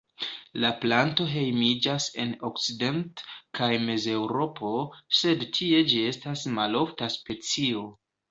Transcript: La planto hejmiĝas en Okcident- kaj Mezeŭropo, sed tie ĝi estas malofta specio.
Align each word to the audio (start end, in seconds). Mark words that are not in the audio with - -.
La 0.61 0.69
planto 0.83 1.25
hejmiĝas 1.31 2.07
en 2.23 2.31
Okcident- 2.49 3.21
kaj 3.61 3.69
Mezeŭropo, 3.85 4.73
sed 5.19 5.45
tie 5.59 5.85
ĝi 5.91 6.01
estas 6.15 6.49
malofta 6.57 7.13
specio. 7.17 7.85